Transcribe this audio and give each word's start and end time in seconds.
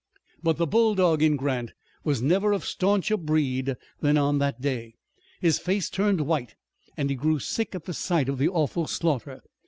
But 0.41 0.57
the 0.57 0.65
bulldog 0.65 1.21
in 1.21 1.35
Grant 1.35 1.73
was 2.03 2.23
never 2.23 2.53
of 2.53 2.65
stauncher 2.65 3.17
breed 3.17 3.75
than 3.99 4.17
on 4.17 4.39
that 4.39 4.59
day. 4.59 4.95
His 5.41 5.59
face 5.59 5.91
turned 5.91 6.21
white, 6.21 6.55
and 6.97 7.11
he 7.11 7.15
grew 7.15 7.37
sick 7.37 7.75
at 7.75 7.85
the 7.85 7.93
sight 7.93 8.27
of 8.27 8.39
the 8.39 8.49
awful 8.49 8.87
slaughter. 8.87 9.43